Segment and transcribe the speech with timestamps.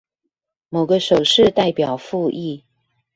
[0.69, 2.63] 某個手勢代表覆議